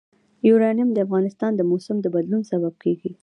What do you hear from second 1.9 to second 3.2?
د بدلون سبب کېږي.